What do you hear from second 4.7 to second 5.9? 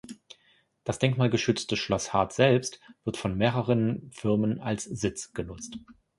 Sitz genutzt.